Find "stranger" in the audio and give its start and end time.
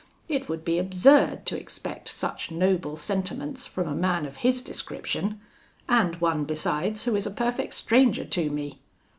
7.75-8.25